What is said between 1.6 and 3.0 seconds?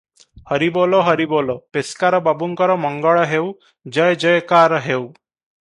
ପେସ୍କାର ବାବୁଙ୍କର